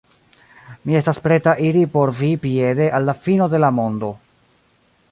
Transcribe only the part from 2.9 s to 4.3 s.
al la fino de la mondo.